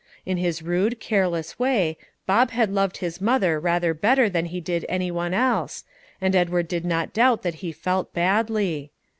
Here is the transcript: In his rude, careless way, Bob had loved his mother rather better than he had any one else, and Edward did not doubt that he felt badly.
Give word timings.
In 0.25 0.37
his 0.37 0.63
rude, 0.63 0.99
careless 0.99 1.59
way, 1.59 1.95
Bob 2.25 2.49
had 2.49 2.71
loved 2.73 2.97
his 2.97 3.21
mother 3.21 3.59
rather 3.59 3.93
better 3.93 4.29
than 4.31 4.45
he 4.45 4.57
had 4.65 4.83
any 4.89 5.11
one 5.11 5.31
else, 5.35 5.83
and 6.19 6.35
Edward 6.35 6.67
did 6.67 6.85
not 6.85 7.13
doubt 7.13 7.43
that 7.43 7.55
he 7.61 7.71
felt 7.71 8.11
badly. 8.11 8.89